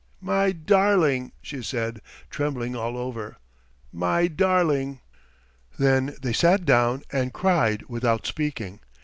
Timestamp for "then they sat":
5.77-6.65